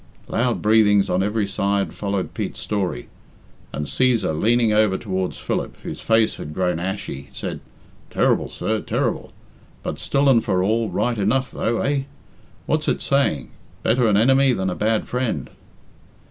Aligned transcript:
Loud 0.27 0.63
breathings 0.63 1.11
on 1.11 1.21
every 1.21 1.45
side 1.45 1.93
followed 1.93 2.33
Pete's 2.33 2.59
story, 2.59 3.07
and 3.71 3.85
Cæsar, 3.85 4.33
leaning 4.41 4.73
over 4.73 4.97
towards 4.97 5.37
Philip, 5.37 5.77
whose 5.83 6.01
face 6.01 6.37
had 6.37 6.55
grown 6.55 6.79
ashy, 6.79 7.29
said, 7.31 7.59
"Terrible, 8.09 8.49
sir, 8.49 8.79
terrible! 8.81 9.31
But 9.83 9.99
still 9.99 10.27
and 10.27 10.43
for 10.43 10.63
all, 10.63 10.89
right 10.89 11.19
enough, 11.19 11.51
though, 11.51 11.81
eh! 11.81 12.05
What's 12.65 12.87
it 12.87 12.99
saying, 12.99 13.51
Better 13.83 14.07
an 14.07 14.17
enemy 14.17 14.53
than 14.53 14.71
a 14.71 14.75
bad 14.75 15.05
friend." 15.07 15.51